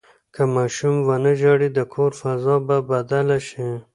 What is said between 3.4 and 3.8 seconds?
شي.